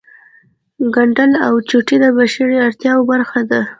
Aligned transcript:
ګنډل 0.95 1.31
او 1.47 1.53
چوټې 1.69 1.97
د 2.03 2.05
بشري 2.17 2.57
اړتیاوو 2.67 3.07
برخه 3.11 3.41
ده 3.49 3.61